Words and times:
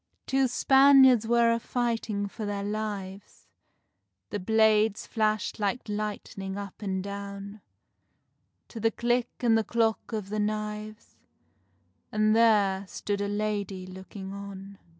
Two 0.25 0.47
Spaniards 0.47 1.27
were 1.27 1.51
a 1.51 1.59
fighting 1.59 2.27
for 2.27 2.43
their 2.43 2.63
lives, 2.63 3.45
The 4.31 4.39
blades 4.39 5.05
flashed 5.05 5.59
like 5.59 5.87
lightning 5.87 6.57
up 6.57 6.81
and 6.81 7.03
down; 7.03 7.61
To 8.69 8.79
the 8.79 8.89
click 8.89 9.29
and 9.41 9.55
the 9.55 9.63
clock 9.63 10.11
of 10.11 10.29
the 10.29 10.39
knives, 10.39 11.17
And 12.11 12.35
there 12.35 12.87
stood 12.87 13.21
a 13.21 13.27
lady 13.27 13.85
looking 13.85 14.33
on. 14.33 14.79